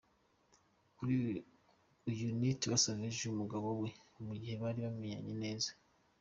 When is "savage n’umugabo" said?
2.83-3.67